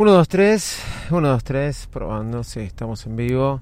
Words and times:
1, 0.00 0.12
2, 0.12 0.28
3, 0.28 0.82
1, 1.10 1.28
2, 1.28 1.42
3, 1.42 1.88
probando, 1.90 2.44
sí, 2.44 2.60
estamos 2.60 3.04
en 3.06 3.16
vivo. 3.16 3.60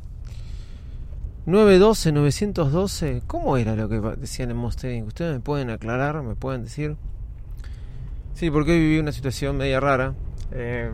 912, 1.47 2.13
912, 2.13 3.23
¿cómo 3.27 3.57
era 3.57 3.75
lo 3.75 3.89
que 3.89 3.99
decían 4.21 4.51
en 4.51 4.59
Mustang? 4.59 5.05
¿Ustedes 5.07 5.33
me 5.33 5.41
pueden 5.41 5.71
aclarar? 5.71 6.23
¿Me 6.23 6.35
pueden 6.35 6.65
decir? 6.65 6.97
Sí, 8.35 8.51
porque 8.51 8.73
hoy 8.73 8.81
viví 8.81 8.99
una 8.99 9.13
situación 9.13 9.57
media 9.57 9.81
rara. 9.81 10.13
Eh, 10.53 10.91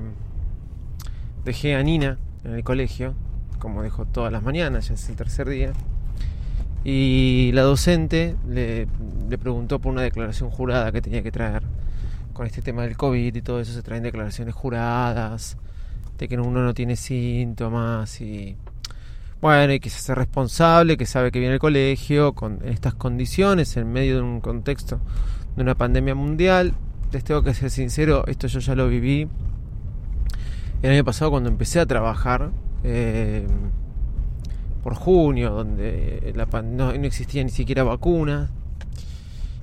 dejé 1.45 1.75
a 1.75 1.83
Nina 1.83 2.19
en 2.45 2.55
el 2.55 2.63
colegio, 2.63 3.15
como 3.59 3.83
dejo 3.83 4.05
todas 4.05 4.31
las 4.31 4.45
mañanas, 4.45 4.91
ya 4.91 4.95
es 4.95 5.09
el 5.09 5.17
tercer 5.17 5.49
día. 5.49 5.73
Y 6.85 7.51
la 7.53 7.63
docente 7.63 8.37
le, 8.49 8.87
le 9.29 9.39
preguntó 9.39 9.81
por 9.81 9.91
una 9.91 10.03
declaración 10.03 10.51
jurada 10.51 10.93
que 10.93 11.03
tenía 11.03 11.25
que 11.25 11.33
traer 11.33 11.65
con 12.33 12.47
este 12.47 12.63
tema 12.63 12.83
del 12.83 12.97
COVID 12.97 13.35
y 13.35 13.43
todo 13.43 13.61
eso 13.61 13.73
se 13.73 13.83
traen 13.83 14.03
declaraciones 14.03 14.55
juradas 14.55 15.57
de 16.19 16.29
que 16.29 16.39
uno 16.39 16.63
no 16.63 16.75
tiene 16.75 16.97
síntomas 16.97 18.21
y 18.21 18.57
bueno, 19.41 19.73
y 19.73 19.81
que 19.81 19.91
se 19.91 19.99
hace 19.99 20.15
responsable, 20.15 20.97
que 20.97 21.05
sabe 21.07 21.33
que 21.33 21.41
viene 21.41 21.55
el 21.55 21.61
colegio 21.61 22.33
con 22.33 22.61
estas 22.65 22.95
condiciones 22.95 23.77
en 23.77 23.93
medio 23.93 24.17
de 24.17 24.23
un 24.23 24.41
contexto 24.41 25.01
de 25.57 25.63
una 25.63 25.75
pandemia 25.75 26.15
mundial. 26.15 26.75
Les 27.11 27.25
tengo 27.25 27.43
que 27.43 27.53
ser 27.53 27.71
sincero, 27.71 28.25
esto 28.29 28.47
yo 28.47 28.61
ya 28.61 28.75
lo 28.75 28.89
viví 28.89 29.29
el 30.83 30.91
año 30.91 31.05
pasado 31.05 31.31
cuando 31.31 31.49
empecé 31.49 31.81
a 31.81 31.87
trabajar 31.87 32.51
eh, 32.85 33.47
por 34.83 34.95
junio, 34.95 35.51
donde 35.51 36.33
la, 36.35 36.47
no, 36.63 36.93
no 36.93 37.07
existía 37.07 37.43
ni 37.45 37.51
siquiera 37.51 37.85
vacunas 37.85 38.51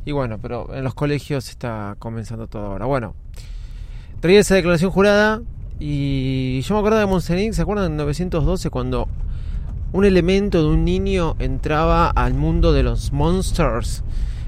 y 0.09 0.11
bueno, 0.11 0.39
pero 0.41 0.73
en 0.73 0.83
los 0.83 0.95
colegios 0.95 1.49
está 1.49 1.95
comenzando 1.99 2.47
todo 2.47 2.65
ahora. 2.65 2.88
Bueno, 2.88 3.13
traía 4.21 4.39
esa 4.39 4.55
declaración 4.55 4.89
jurada 4.89 5.43
y 5.79 6.61
yo 6.61 6.73
me 6.73 6.79
acuerdo 6.79 6.97
de 6.97 7.05
Monsenín, 7.05 7.53
¿se 7.53 7.61
acuerdan 7.61 7.91
en 7.91 7.97
912 7.97 8.71
cuando 8.71 9.07
un 9.93 10.05
elemento 10.05 10.63
de 10.63 10.67
un 10.67 10.83
niño 10.83 11.35
entraba 11.37 12.09
al 12.09 12.33
mundo 12.33 12.73
de 12.73 12.81
los 12.81 13.11
monsters 13.11 14.03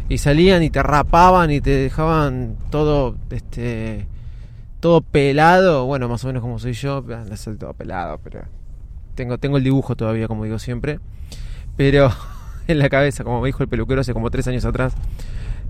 y 0.09 0.17
salían 0.17 0.63
y 0.63 0.71
te 0.71 0.81
rapaban 0.81 1.51
y 1.51 1.61
te 1.61 1.69
dejaban 1.69 2.57
todo 2.71 3.15
este 3.29 4.07
todo 4.79 5.01
pelado, 5.01 5.85
bueno, 5.85 6.09
más 6.09 6.23
o 6.23 6.27
menos 6.27 6.41
como 6.41 6.57
soy 6.57 6.73
yo, 6.73 7.03
no 7.03 7.37
soy 7.37 7.55
todo 7.55 7.73
pelado, 7.73 8.19
pero 8.23 8.41
tengo 9.13 9.37
tengo 9.37 9.57
el 9.57 9.63
dibujo 9.63 9.95
todavía 9.95 10.27
como 10.27 10.43
digo 10.43 10.57
siempre, 10.57 10.99
pero 11.77 12.09
en 12.67 12.79
la 12.79 12.89
cabeza, 12.89 13.23
como 13.23 13.41
me 13.41 13.47
dijo 13.47 13.61
el 13.61 13.69
peluquero 13.69 14.01
hace 14.01 14.13
como 14.13 14.31
tres 14.31 14.47
años 14.47 14.65
atrás, 14.65 14.95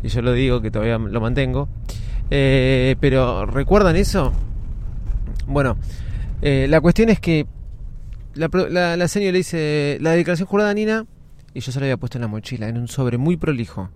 y 0.03 0.07
yo 0.07 0.21
lo 0.21 0.33
digo 0.33 0.61
que 0.61 0.71
todavía 0.71 0.97
lo 0.97 1.21
mantengo. 1.21 1.69
Eh, 2.29 2.95
pero 2.99 3.45
¿recuerdan 3.45 3.95
eso? 3.95 4.31
Bueno, 5.47 5.77
eh, 6.41 6.67
la 6.69 6.79
cuestión 6.81 7.09
es 7.09 7.19
que 7.19 7.45
la, 8.35 8.47
la, 8.95 9.07
señora 9.07 9.33
le 9.33 9.37
dice 9.39 9.97
la 9.99 10.11
declaración 10.11 10.47
jurada 10.47 10.73
Nina 10.73 11.05
y 11.53 11.59
yo 11.59 11.71
se 11.71 11.79
la 11.79 11.87
había 11.87 11.97
puesto 11.97 12.17
en 12.17 12.21
la 12.21 12.27
mochila, 12.27 12.69
en 12.69 12.77
un 12.77 12.87
sobre 12.87 13.17
muy 13.17 13.35
prolijo. 13.37 13.89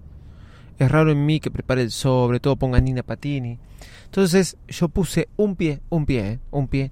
Es 0.78 0.92
raro 0.92 1.12
en 1.12 1.26
mí 1.26 1.40
que 1.40 1.50
prepare 1.50 1.82
el 1.82 1.92
sobre, 1.92 2.42
todo 2.42 2.58
ponga 2.58 2.82
Nina 2.82 3.04
Patini. 3.04 3.58
Entonces 4.06 4.58
yo 4.68 4.90
puse 4.90 5.30
un 5.38 5.56
pie, 5.56 5.80
un 5.90 6.06
pie, 6.06 6.32
eh, 6.32 6.40
un 6.52 6.68
pie, 6.68 6.92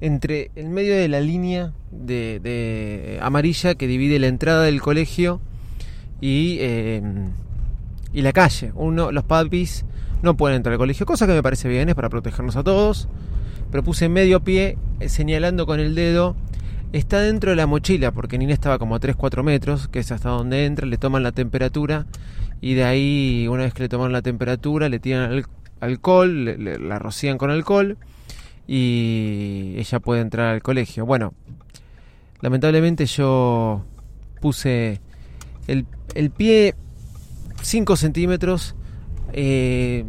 entre 0.00 0.50
el 0.56 0.68
medio 0.70 0.96
de 0.96 1.08
la 1.08 1.20
línea 1.20 1.72
de, 1.92 2.40
de 2.40 3.20
amarilla 3.22 3.76
que 3.76 3.86
divide 3.86 4.18
la 4.18 4.26
entrada 4.26 4.64
del 4.64 4.80
colegio 4.80 5.40
y 6.20 6.58
y 8.12 8.22
la 8.22 8.32
calle. 8.32 8.72
Uno, 8.74 9.12
los 9.12 9.24
papis 9.24 9.84
no 10.22 10.36
pueden 10.36 10.56
entrar 10.56 10.74
al 10.74 10.78
colegio, 10.78 11.06
cosa 11.06 11.26
que 11.26 11.32
me 11.32 11.42
parece 11.42 11.68
bien, 11.68 11.88
es 11.88 11.94
para 11.94 12.08
protegernos 12.08 12.56
a 12.56 12.64
todos. 12.64 13.08
Pero 13.70 13.84
puse 13.84 14.08
medio 14.08 14.40
pie 14.40 14.78
eh, 14.98 15.08
señalando 15.08 15.66
con 15.66 15.80
el 15.80 15.94
dedo. 15.94 16.36
Está 16.92 17.20
dentro 17.20 17.50
de 17.50 17.56
la 17.56 17.66
mochila, 17.66 18.10
porque 18.10 18.36
Nina 18.36 18.52
estaba 18.52 18.78
como 18.78 18.96
a 18.96 19.00
3-4 19.00 19.44
metros, 19.44 19.86
que 19.86 20.00
es 20.00 20.10
hasta 20.10 20.30
donde 20.30 20.66
entra, 20.66 20.86
le 20.86 20.98
toman 20.98 21.22
la 21.22 21.30
temperatura 21.30 22.06
y 22.60 22.74
de 22.74 22.84
ahí, 22.84 23.46
una 23.48 23.62
vez 23.62 23.72
que 23.72 23.84
le 23.84 23.88
toman 23.88 24.12
la 24.12 24.22
temperatura, 24.22 24.88
le 24.88 24.98
tiran 24.98 25.44
alcohol, 25.80 26.56
la 26.88 26.98
rocían 26.98 27.38
con 27.38 27.50
alcohol 27.50 27.96
y 28.66 29.74
ella 29.78 30.00
puede 30.00 30.20
entrar 30.20 30.48
al 30.48 30.62
colegio. 30.62 31.06
Bueno, 31.06 31.32
lamentablemente 32.40 33.06
yo 33.06 33.84
puse 34.40 35.00
el, 35.66 35.86
el 36.14 36.30
pie 36.30 36.74
5 37.62 37.96
centímetros 37.96 38.74
eh, 39.32 40.04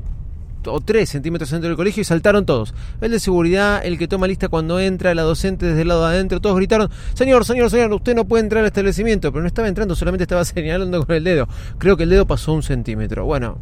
o 0.65 0.79
3 0.79 1.09
centímetros 1.09 1.49
dentro 1.49 1.69
del 1.69 1.77
colegio 1.77 2.01
y 2.01 2.03
saltaron 2.03 2.45
todos. 2.45 2.73
El 3.01 3.11
de 3.11 3.19
seguridad, 3.19 3.83
el 3.83 3.97
que 3.97 4.07
toma 4.07 4.27
lista 4.27 4.49
cuando 4.49 4.79
entra, 4.79 5.13
la 5.15 5.23
docente 5.23 5.65
desde 5.65 5.81
el 5.81 5.87
lado 5.87 6.07
de 6.07 6.15
adentro, 6.15 6.39
todos 6.39 6.55
gritaron, 6.57 6.89
señor, 7.13 7.45
señor, 7.45 7.69
señor, 7.69 7.91
usted 7.93 8.15
no 8.15 8.25
puede 8.25 8.43
entrar 8.43 8.61
al 8.61 8.67
establecimiento, 8.67 9.31
pero 9.31 9.41
no 9.41 9.47
estaba 9.47 9.67
entrando, 9.67 9.95
solamente 9.95 10.23
estaba 10.23 10.45
señalando 10.45 11.05
con 11.05 11.15
el 11.15 11.23
dedo. 11.23 11.47
Creo 11.77 11.97
que 11.97 12.03
el 12.03 12.09
dedo 12.09 12.25
pasó 12.27 12.53
un 12.53 12.63
centímetro. 12.63 13.25
Bueno, 13.25 13.57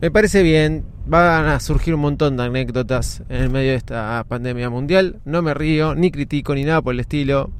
me 0.00 0.10
parece 0.10 0.42
bien, 0.42 0.84
van 1.06 1.46
a 1.46 1.58
surgir 1.60 1.94
un 1.94 2.00
montón 2.00 2.36
de 2.36 2.44
anécdotas 2.44 3.22
en 3.28 3.42
el 3.42 3.50
medio 3.50 3.70
de 3.70 3.76
esta 3.76 4.24
pandemia 4.28 4.70
mundial. 4.70 5.20
No 5.24 5.42
me 5.42 5.54
río, 5.54 5.94
ni 5.94 6.10
critico, 6.10 6.54
ni 6.54 6.64
nada 6.64 6.82
por 6.82 6.94
el 6.94 7.00
estilo. 7.00 7.50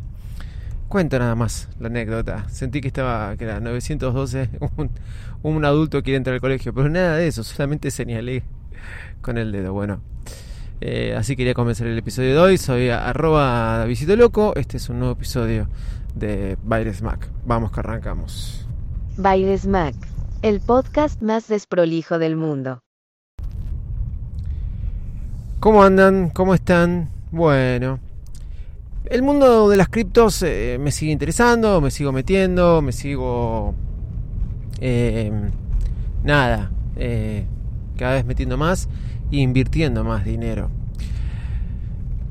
Cuento 0.88 1.18
nada 1.18 1.34
más 1.34 1.68
la 1.78 1.88
anécdota. 1.88 2.48
Sentí 2.48 2.80
que 2.80 2.88
estaba, 2.88 3.36
que 3.36 3.44
era 3.44 3.60
912, 3.60 4.48
un, 4.76 4.90
un 5.42 5.64
adulto 5.64 6.02
quiere 6.02 6.16
entrar 6.16 6.34
al 6.34 6.40
colegio, 6.40 6.72
pero 6.72 6.88
nada 6.88 7.16
de 7.16 7.28
eso, 7.28 7.44
solamente 7.44 7.90
señalé 7.90 8.42
con 9.20 9.36
el 9.36 9.52
dedo. 9.52 9.74
Bueno, 9.74 10.00
eh, 10.80 11.14
así 11.16 11.36
quería 11.36 11.54
comenzar 11.54 11.86
el 11.88 11.98
episodio 11.98 12.30
de 12.30 12.38
hoy. 12.38 12.58
Soy 12.58 12.88
arroba 12.88 13.84
Visito 13.84 14.16
Loco. 14.16 14.54
Este 14.56 14.76
es 14.76 14.88
un 14.88 15.00
nuevo 15.00 15.12
episodio 15.12 15.68
de 16.14 16.56
Bailes 16.62 17.02
Mac. 17.02 17.28
Vamos 17.44 17.70
que 17.70 17.80
arrancamos. 17.80 18.66
Bailes 19.16 19.66
Mac, 19.66 19.94
el 20.42 20.60
podcast 20.60 21.20
más 21.20 21.48
desprolijo 21.48 22.18
del 22.18 22.36
mundo. 22.36 22.80
¿Cómo 25.60 25.82
andan? 25.82 26.30
¿Cómo 26.30 26.54
están? 26.54 27.10
Bueno, 27.32 27.98
el 29.10 29.22
mundo 29.22 29.70
de 29.70 29.76
las 29.76 29.88
criptos 29.88 30.42
eh, 30.42 30.76
me 30.78 30.90
sigue 30.90 31.12
interesando, 31.12 31.80
me 31.80 31.90
sigo 31.90 32.12
metiendo, 32.12 32.82
me 32.82 32.92
sigo... 32.92 33.74
Eh, 34.80 35.32
nada, 36.22 36.70
eh, 36.96 37.46
cada 37.96 38.14
vez 38.14 38.24
metiendo 38.26 38.56
más 38.56 38.88
e 39.32 39.38
invirtiendo 39.38 40.04
más 40.04 40.24
dinero. 40.24 40.70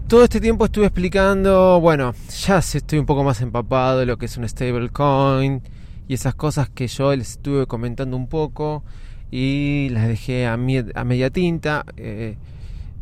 Todo 0.07 0.23
este 0.23 0.39
tiempo 0.39 0.65
estuve 0.65 0.85
explicando, 0.85 1.81
bueno, 1.81 2.13
ya 2.45 2.59
estoy 2.59 2.99
un 2.99 3.05
poco 3.05 3.23
más 3.23 3.41
empapado 3.41 3.99
de 3.99 4.05
lo 4.05 4.17
que 4.17 4.27
es 4.27 4.37
un 4.37 4.47
stablecoin 4.47 5.61
y 6.07 6.13
esas 6.13 6.35
cosas 6.35 6.69
que 6.69 6.87
yo 6.87 7.13
les 7.13 7.31
estuve 7.31 7.65
comentando 7.65 8.15
un 8.15 8.27
poco 8.27 8.83
y 9.31 9.89
las 9.91 10.07
dejé 10.07 10.45
a, 10.45 10.53
a 10.53 11.03
media 11.03 11.29
tinta. 11.29 11.83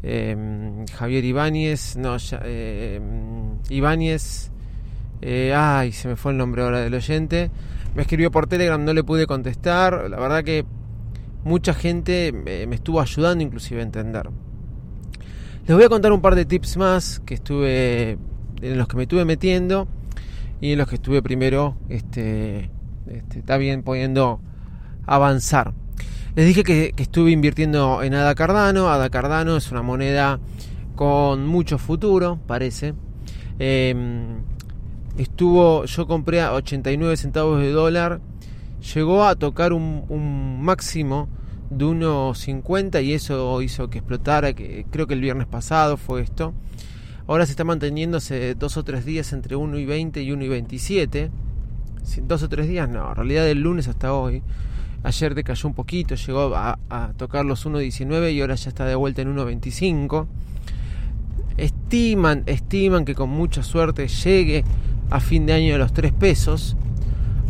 Javier 0.06 1.26
Ibáñez, 1.26 1.98
no, 1.98 2.18
eh, 2.44 3.00
Ibáñez, 3.70 4.52
eh, 5.22 5.54
ay, 5.56 5.92
se 5.92 6.08
me 6.08 6.16
fue 6.16 6.32
el 6.32 6.38
nombre 6.38 6.64
ahora 6.64 6.82
del 6.82 6.94
oyente, 6.94 7.52
me 7.96 8.02
escribió 8.02 8.32
por 8.32 8.48
Telegram, 8.48 8.84
no 8.84 8.94
le 8.94 9.04
pude 9.04 9.28
contestar, 9.28 10.10
la 10.10 10.20
verdad 10.20 10.44
que 10.44 10.66
mucha 11.44 11.74
gente 11.74 12.32
me, 12.32 12.64
estuvo 12.76 13.00
ayudando 13.00 13.44
inclusive 13.44 13.80
a 13.80 13.84
entender. 13.84 14.30
Les 15.68 15.76
voy 15.76 15.86
a 15.86 15.90
contar 15.90 16.12
un 16.12 16.22
par 16.22 16.36
de 16.36 16.46
tips 16.46 16.78
más 16.78 17.22
que 17.26 17.36
estuve 17.36 18.18
en 18.62 18.78
los 18.78 18.88
que 18.88 18.98
me 18.98 19.04
estuve 19.04 19.26
metiendo 19.26 19.88
y 20.62 20.74
en 20.74 20.78
los 20.78 20.88
que 20.88 20.96
estuve 20.96 21.22
primero 21.22 21.76
este, 21.90 22.70
este 23.08 23.40
está 23.40 23.58
bien 23.58 23.84
pudiendo 23.84 24.42
avanzar. 25.06 25.74
Les 26.36 26.46
dije 26.46 26.64
que, 26.64 26.94
estuve 26.98 27.32
invirtiendo 27.32 28.04
en 28.04 28.14
ADA 28.14 28.36
Cardano. 28.36 28.90
ADA 28.90 29.10
Cardano 29.10 29.56
es 29.56 29.72
una 29.72 29.82
moneda 29.82 30.40
con 30.96 31.48
mucho 31.48 31.78
futuro, 31.78 32.40
parece. 32.46 32.94
Em, 33.60 34.42
estuvo, 35.18 35.86
yo 35.86 36.08
compré 36.08 36.42
a 36.42 36.54
89 36.54 37.18
centavos 37.18 37.62
de 37.62 37.72
dólar. 37.72 38.20
Llegó 38.94 39.24
a 39.24 39.36
tocar 39.36 39.74
un, 39.74 40.62
máximo 40.62 41.28
de 41.70 41.86
1.50 41.86 43.04
y 43.04 43.14
eso 43.14 43.62
hizo 43.62 43.90
que 43.90 44.00
explotara, 44.00 44.54
que 44.54 44.86
creo 44.92 45.08
que 45.08 45.16
el 45.16 45.22
viernes 45.22 45.48
pasado 45.48 45.98
fue 45.98 46.22
esto. 46.22 46.54
Ahora 47.28 47.46
se 47.46 47.54
está 47.54 47.64
manteniéndose 47.64 48.54
dos 48.54 48.78
o 48.78 48.84
tres 48.84 49.04
días 49.04 49.34
entre 49.34 49.56
1 49.56 49.80
y 49.80 49.86
20 49.86 50.22
y 50.22 50.32
1 50.32 50.44
y 50.44 50.48
27. 50.48 51.32
Dos 52.24 52.44
o 52.44 52.50
tres 52.50 52.68
días, 52.68 52.88
no, 52.88 53.10
en 53.10 53.16
realidad 53.16 53.46
del 53.46 53.62
lunes 53.62 53.88
hasta 53.88 54.14
hoy. 54.14 54.44
Ayer 55.02 55.34
decayó 55.34 55.68
un 55.68 55.74
poquito, 55.74 56.16
llegó 56.16 56.56
a 56.56 57.14
tocar 57.18 57.46
los 57.46 57.66
1.19 57.66 58.34
y 58.34 58.42
ahora 58.42 58.56
ya 58.56 58.70
está 58.70 58.86
de 58.86 58.96
vuelta 58.96 59.24
en 59.24 59.36
1.25. 59.36 60.28
Estiman, 61.58 62.44
estiman 62.46 63.06
que 63.06 63.16
con 63.16 63.30
mucha 63.30 63.64
suerte 63.64 64.08
llegue 64.08 64.64
a 65.10 65.20
fin 65.20 65.46
de 65.46 65.54
año 65.54 65.76
a 65.76 65.78
los 65.78 65.94
3 65.94 66.12
pesos. 66.14 66.76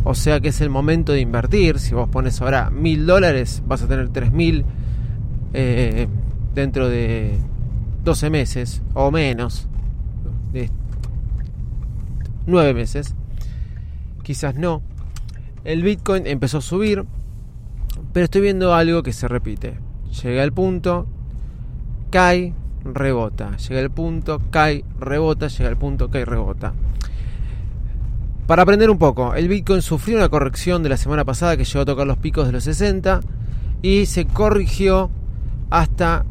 O 0.04 0.14
sea 0.14 0.38
que 0.38 0.48
es 0.48 0.60
el 0.60 0.70
momento 0.70 1.12
de 1.12 1.20
invertir. 1.20 1.80
Si 1.80 1.92
vos 1.92 2.08
pones 2.08 2.40
ahora 2.40 2.70
mil 2.70 3.06
dólares, 3.06 3.62
vas 3.66 3.82
a 3.82 3.88
tener 3.88 4.08
tres 4.10 4.30
mil 4.30 4.64
eh, 5.52 6.06
dentro 6.54 6.88
de 6.88 7.36
12 8.04 8.30
meses 8.30 8.82
o 8.94 9.10
menos. 9.10 9.66
De 10.52 10.70
9 12.46 12.72
meses. 12.72 13.16
Quizás 14.22 14.54
no. 14.54 14.80
El 15.64 15.82
Bitcoin 15.82 16.28
empezó 16.28 16.58
a 16.58 16.60
subir. 16.62 17.04
Pero 18.12 18.24
estoy 18.24 18.42
viendo 18.42 18.74
algo 18.74 19.02
que 19.02 19.12
se 19.12 19.26
repite. 19.26 19.80
Llega 20.22 20.44
el 20.44 20.52
punto, 20.52 21.08
cae, 22.10 22.54
rebota. 22.94 23.56
Llega 23.56 23.80
el 23.80 23.90
punto, 23.90 24.40
cae, 24.50 24.84
rebota. 24.98 25.48
Llega 25.48 25.68
el 25.68 25.76
punto, 25.76 26.10
cae, 26.10 26.24
rebota. 26.24 26.72
Para 28.46 28.62
aprender 28.62 28.90
un 28.90 28.98
poco, 28.98 29.34
el 29.34 29.48
Bitcoin 29.48 29.82
sufrió 29.82 30.18
una 30.18 30.28
corrección 30.28 30.82
de 30.84 30.88
la 30.88 30.96
semana 30.96 31.24
pasada 31.24 31.56
que 31.56 31.64
llegó 31.64 31.80
a 31.80 31.84
tocar 31.84 32.06
los 32.06 32.18
picos 32.18 32.46
de 32.46 32.52
los 32.52 32.62
60 32.62 33.20
y 33.82 34.06
se 34.06 34.24
corrigió 34.24 35.10
hasta 35.68 36.24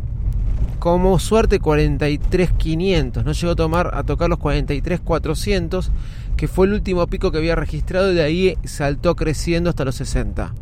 como 0.80 1.20
suerte 1.20 1.60
43.500. 1.60 3.24
No 3.26 3.32
llegó 3.34 3.52
a, 3.52 3.56
tomar, 3.56 3.92
a 3.94 4.04
tocar 4.04 4.30
los 4.30 4.40
43.400, 4.40 5.90
que 6.38 6.48
fue 6.48 6.68
el 6.68 6.74
último 6.74 7.06
pico 7.08 7.32
que 7.32 7.40
había 7.40 7.56
registrado 7.56 8.12
y 8.12 8.16
de 8.16 8.24
ahí 8.24 8.58
saltó 8.64 9.16
creciendo 9.16 9.70
hasta 9.70 9.84
los 9.84 9.96
60. 9.96 10.54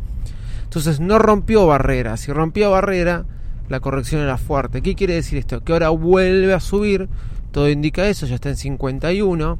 Entonces 0.64 0.98
no 0.98 1.20
rompió 1.20 1.66
barrera. 1.66 2.16
Si 2.16 2.32
rompió 2.32 2.72
barrera, 2.72 3.26
la 3.68 3.80
corrección 3.80 4.20
era 4.20 4.36
fuerte. 4.36 4.82
¿Qué 4.82 4.94
quiere 4.94 5.14
decir 5.14 5.38
esto? 5.38 5.62
Que 5.62 5.72
ahora 5.72 5.90
vuelve 5.90 6.52
a 6.54 6.60
subir. 6.60 7.08
Todo 7.52 7.68
indica 7.70 8.08
eso, 8.08 8.26
ya 8.26 8.34
está 8.34 8.48
en 8.48 8.56
51 8.56 9.58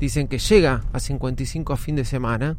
dicen 0.00 0.28
que 0.28 0.38
llega 0.38 0.82
a 0.92 0.98
55 0.98 1.72
a 1.72 1.76
fin 1.76 1.94
de 1.94 2.04
semana. 2.04 2.56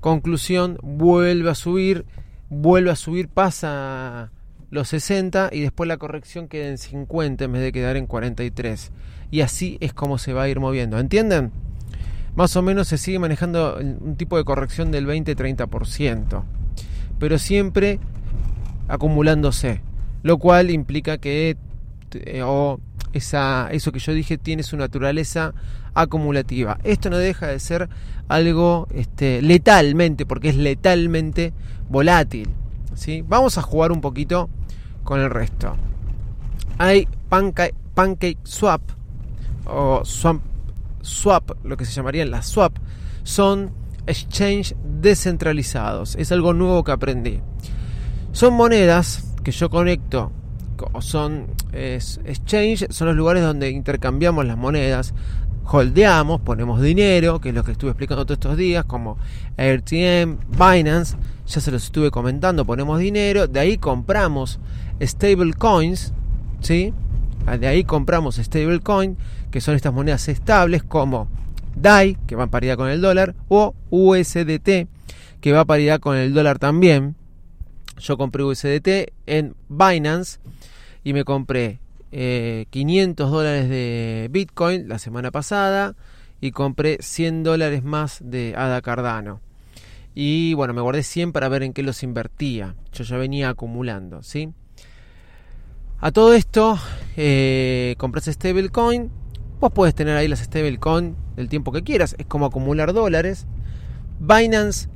Conclusión, 0.00 0.78
vuelve 0.82 1.50
a 1.50 1.54
subir, 1.54 2.04
vuelve 2.50 2.90
a 2.90 2.96
subir, 2.96 3.28
pasa 3.28 4.30
los 4.70 4.88
60 4.88 5.50
y 5.52 5.60
después 5.60 5.88
la 5.88 5.96
corrección 5.96 6.46
queda 6.46 6.68
en 6.68 6.78
50 6.78 7.44
en 7.44 7.52
vez 7.52 7.62
de 7.62 7.72
quedar 7.72 7.96
en 7.96 8.06
43. 8.06 8.92
Y 9.30 9.40
así 9.40 9.78
es 9.80 9.94
como 9.94 10.18
se 10.18 10.34
va 10.34 10.42
a 10.42 10.48
ir 10.48 10.60
moviendo. 10.60 10.98
¿Entienden? 10.98 11.50
Más 12.36 12.54
o 12.56 12.62
menos 12.62 12.88
se 12.88 12.98
sigue 12.98 13.18
manejando 13.18 13.78
un 13.78 14.16
tipo 14.16 14.36
de 14.36 14.44
corrección 14.44 14.90
del 14.90 15.06
20-30%. 15.06 16.44
Pero 17.18 17.38
siempre 17.38 18.00
acumulándose. 18.88 19.80
Lo 20.22 20.38
cual 20.38 20.70
implica 20.70 21.18
que 21.18 21.56
eh, 22.12 22.42
o 22.42 22.80
esa, 23.12 23.68
eso 23.70 23.92
que 23.92 23.98
yo 23.98 24.12
dije 24.12 24.38
tiene 24.38 24.62
su 24.62 24.76
naturaleza 24.76 25.54
acumulativa. 25.94 26.78
Esto 26.82 27.10
no 27.10 27.18
deja 27.18 27.46
de 27.46 27.60
ser 27.60 27.88
algo 28.28 28.88
este, 28.92 29.42
letalmente, 29.42 30.26
porque 30.26 30.48
es 30.48 30.56
letalmente 30.56 31.52
volátil. 31.88 32.50
¿sí? 32.94 33.24
Vamos 33.26 33.58
a 33.58 33.62
jugar 33.62 33.92
un 33.92 34.00
poquito 34.00 34.48
con 35.04 35.20
el 35.20 35.30
resto. 35.30 35.76
Hay 36.78 37.06
pancake, 37.28 38.38
swap 38.42 38.82
o 39.66 40.04
swap, 40.04 40.40
swap, 41.00 41.50
lo 41.64 41.76
que 41.76 41.84
se 41.84 41.92
llamarían 41.92 42.30
las 42.30 42.46
swap, 42.46 42.76
son 43.22 43.70
exchange 44.06 44.74
descentralizados. 45.00 46.16
Es 46.16 46.32
algo 46.32 46.52
nuevo 46.52 46.82
que 46.82 46.92
aprendí. 46.92 47.40
Son 48.34 48.52
monedas 48.54 49.32
que 49.44 49.52
yo 49.52 49.70
conecto 49.70 50.32
son 51.00 51.46
exchange, 51.72 52.86
son 52.90 53.06
los 53.06 53.16
lugares 53.16 53.44
donde 53.44 53.70
intercambiamos 53.70 54.44
las 54.44 54.56
monedas, 54.56 55.14
holdeamos, 55.64 56.40
ponemos 56.40 56.82
dinero, 56.82 57.40
que 57.40 57.50
es 57.50 57.54
lo 57.54 57.62
que 57.62 57.70
estuve 57.70 57.90
explicando 57.90 58.26
todos 58.26 58.38
estos 58.38 58.56
días, 58.56 58.84
como 58.86 59.18
AirTM, 59.56 60.38
Binance, 60.50 61.16
ya 61.46 61.60
se 61.60 61.70
los 61.70 61.84
estuve 61.84 62.10
comentando, 62.10 62.66
ponemos 62.66 62.98
dinero, 62.98 63.46
de 63.46 63.60
ahí 63.60 63.78
compramos 63.78 64.58
stable 65.00 65.52
coins, 65.54 66.12
¿sí? 66.58 66.92
De 67.60 67.68
ahí 67.68 67.84
compramos 67.84 68.34
stable 68.38 68.80
coin, 68.80 69.16
que 69.52 69.60
son 69.60 69.76
estas 69.76 69.94
monedas 69.94 70.26
estables 70.28 70.82
como 70.82 71.28
DAI, 71.76 72.18
que 72.26 72.34
va 72.34 72.44
a 72.44 72.50
paridad 72.50 72.76
con 72.76 72.88
el 72.88 73.00
dólar, 73.00 73.36
o 73.46 73.76
USDT, 73.90 74.88
que 75.40 75.52
va 75.52 75.60
a 75.60 75.64
paridad 75.64 76.00
con 76.00 76.16
el 76.16 76.34
dólar 76.34 76.58
también. 76.58 77.14
Yo 77.98 78.16
compré 78.16 78.42
USDT 78.42 79.12
en 79.26 79.54
Binance 79.68 80.40
y 81.04 81.12
me 81.12 81.24
compré 81.24 81.80
500 82.10 83.26
eh, 83.26 83.30
dólares 83.30 83.68
de 83.68 84.28
Bitcoin 84.30 84.88
la 84.88 84.98
semana 84.98 85.30
pasada 85.30 85.96
y 86.40 86.50
compré 86.52 86.98
100 87.00 87.42
dólares 87.42 87.82
más 87.82 88.18
de 88.22 88.54
ADA 88.56 88.82
Cardano. 88.82 89.40
Y 90.14 90.54
bueno, 90.54 90.74
me 90.74 90.80
guardé 90.80 91.02
100 91.02 91.32
para 91.32 91.48
ver 91.48 91.62
en 91.62 91.72
qué 91.72 91.82
los 91.82 92.02
invertía. 92.02 92.76
Yo 92.92 93.02
ya 93.02 93.16
venía 93.16 93.48
acumulando, 93.48 94.22
¿sí? 94.22 94.50
A 96.00 96.12
todo 96.12 96.34
esto, 96.34 96.78
eh, 97.16 97.94
compras 97.98 98.26
stablecoin. 98.26 99.10
Vos 99.60 99.72
puedes 99.72 99.94
tener 99.94 100.16
ahí 100.16 100.28
las 100.28 100.40
stablecoin 100.40 101.16
el 101.36 101.48
tiempo 101.48 101.72
que 101.72 101.82
quieras. 101.82 102.14
Es 102.18 102.26
como 102.26 102.46
acumular 102.46 102.92
dólares. 102.92 103.46
Binance, 104.20 104.88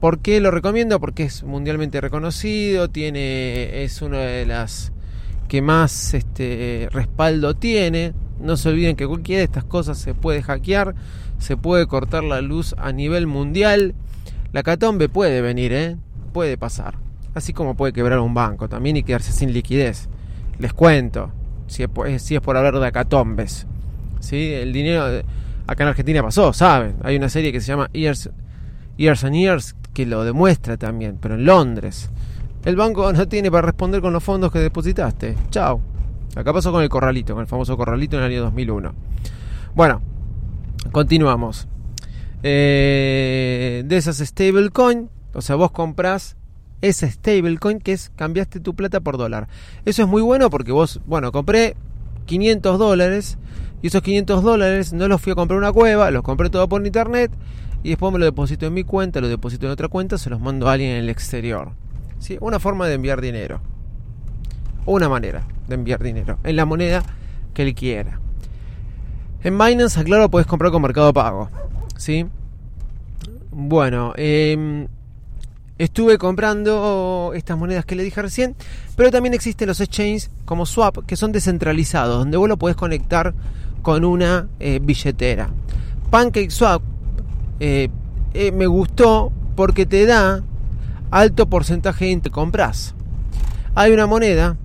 ¿por 0.00 0.20
qué 0.20 0.40
lo 0.40 0.50
recomiendo? 0.50 1.00
Porque 1.00 1.24
es 1.24 1.42
mundialmente 1.42 2.00
reconocido. 2.00 2.88
Tiene, 2.88 3.84
es 3.84 4.02
una 4.02 4.18
de 4.18 4.46
las 4.46 4.92
que 5.48 5.62
más 5.62 6.14
este, 6.14 6.88
respaldo 6.92 7.54
tiene. 7.54 8.12
No 8.40 8.56
se 8.56 8.68
olviden 8.68 8.96
que 8.96 9.06
cualquiera 9.06 9.38
de 9.38 9.44
estas 9.44 9.64
cosas 9.64 9.98
se 9.98 10.14
puede 10.14 10.42
hackear, 10.42 10.94
se 11.38 11.56
puede 11.56 11.86
cortar 11.86 12.24
la 12.24 12.40
luz 12.40 12.74
a 12.78 12.92
nivel 12.92 13.26
mundial. 13.26 13.94
La 14.52 14.62
catombe 14.62 15.08
puede 15.08 15.40
venir, 15.40 15.72
¿eh? 15.72 15.96
puede 16.32 16.58
pasar. 16.58 16.96
Así 17.34 17.52
como 17.52 17.76
puede 17.76 17.92
quebrar 17.92 18.18
un 18.20 18.34
banco 18.34 18.68
también 18.68 18.96
y 18.96 19.02
quedarse 19.02 19.32
sin 19.32 19.52
liquidez. 19.52 20.08
Les 20.58 20.72
cuento, 20.72 21.30
si 21.66 21.82
es, 21.82 22.30
es 22.30 22.40
por 22.40 22.56
hablar 22.56 22.78
de 22.78 22.86
acatombes. 22.86 23.66
¿sí? 24.20 24.52
El 24.52 24.72
dinero 24.72 25.22
acá 25.66 25.84
en 25.84 25.88
Argentina 25.88 26.22
pasó, 26.22 26.52
¿saben? 26.52 26.96
Hay 27.02 27.16
una 27.16 27.28
serie 27.28 27.52
que 27.52 27.60
se 27.60 27.68
llama 27.68 27.90
Years, 27.92 28.30
Years 28.96 29.24
and 29.24 29.34
Years 29.34 29.76
que 29.96 30.04
lo 30.04 30.24
demuestra 30.24 30.76
también, 30.76 31.16
pero 31.18 31.36
en 31.36 31.46
Londres. 31.46 32.10
El 32.66 32.76
banco 32.76 33.10
no 33.14 33.26
tiene 33.28 33.50
para 33.50 33.62
responder 33.62 34.02
con 34.02 34.12
los 34.12 34.22
fondos 34.22 34.52
que 34.52 34.58
depositaste. 34.58 35.34
Chao. 35.48 35.80
Acá 36.34 36.52
pasó 36.52 36.70
con 36.70 36.82
el 36.82 36.90
corralito, 36.90 37.32
con 37.32 37.40
el 37.40 37.46
famoso 37.46 37.78
corralito 37.78 38.18
en 38.18 38.24
el 38.24 38.32
año 38.32 38.42
2001. 38.42 38.92
Bueno, 39.74 40.02
continuamos. 40.92 41.66
Eh, 42.42 43.84
de 43.86 43.96
esas 43.96 44.18
stablecoin, 44.18 45.08
o 45.32 45.40
sea, 45.40 45.56
vos 45.56 45.70
comprás 45.70 46.36
esa 46.82 47.10
stablecoin 47.10 47.78
que 47.78 47.94
es 47.94 48.10
cambiaste 48.16 48.60
tu 48.60 48.74
plata 48.74 49.00
por 49.00 49.16
dólar. 49.16 49.48
Eso 49.86 50.02
es 50.02 50.08
muy 50.08 50.20
bueno 50.20 50.50
porque 50.50 50.72
vos, 50.72 51.00
bueno, 51.06 51.32
compré 51.32 51.74
500 52.26 52.78
dólares 52.78 53.38
y 53.80 53.86
esos 53.86 54.02
500 54.02 54.42
dólares 54.42 54.92
no 54.92 55.08
los 55.08 55.22
fui 55.22 55.32
a 55.32 55.36
comprar 55.36 55.58
una 55.58 55.72
cueva, 55.72 56.10
los 56.10 56.22
compré 56.22 56.50
todo 56.50 56.68
por 56.68 56.86
internet 56.86 57.32
y 57.86 57.90
después 57.90 58.12
me 58.12 58.18
lo 58.18 58.24
deposito 58.24 58.66
en 58.66 58.74
mi 58.74 58.82
cuenta, 58.82 59.20
lo 59.20 59.28
deposito 59.28 59.66
en 59.66 59.72
otra 59.72 59.86
cuenta, 59.86 60.18
se 60.18 60.28
los 60.28 60.40
mando 60.40 60.68
a 60.68 60.72
alguien 60.72 60.90
en 60.90 60.96
el 61.04 61.08
exterior. 61.08 61.70
Una 62.40 62.58
forma 62.58 62.88
de 62.88 62.94
enviar 62.94 63.20
dinero. 63.20 63.60
Una 64.86 65.08
manera 65.08 65.46
de 65.68 65.76
enviar 65.76 66.02
dinero. 66.02 66.36
En 66.42 66.56
la 66.56 66.64
moneda 66.64 67.04
que 67.54 67.62
él 67.62 67.76
quiera. 67.76 68.18
En 69.44 69.56
Binance, 69.56 70.02
claro, 70.02 70.28
puedes 70.28 70.48
comprar 70.48 70.72
con 70.72 70.82
Mercado 70.82 71.12
Pago. 71.12 71.48
¿Sí? 71.96 72.26
Bueno, 73.52 74.14
em, 74.16 74.88
estuve 75.78 76.18
comprando 76.18 77.30
estas 77.36 77.56
monedas 77.56 77.84
que 77.84 77.94
le 77.94 78.02
dije 78.02 78.20
recién, 78.20 78.56
pero 78.96 79.12
también 79.12 79.32
existen 79.32 79.68
los 79.68 79.80
exchanges 79.80 80.32
como 80.44 80.66
Swap, 80.66 81.06
que 81.06 81.14
son 81.14 81.30
descentralizados, 81.30 82.18
donde 82.18 82.36
vos 82.36 82.48
lo 82.48 82.56
podés 82.56 82.74
conectar 82.74 83.32
con 83.82 84.04
una 84.04 84.48
eh, 84.58 84.80
billetera. 84.82 85.50
PancakeSwap 86.10 86.95
eh, 87.60 87.88
eh, 88.34 88.52
me 88.52 88.66
gustó 88.66 89.32
porque 89.54 89.86
te 89.86 90.06
da 90.06 90.42
alto 91.10 91.46
porcentaje 91.46 92.06
de 92.06 92.16
te 92.18 92.30
compras. 92.30 92.94
Hay 93.74 93.92
una 93.92 94.06
moneda, 94.06 94.56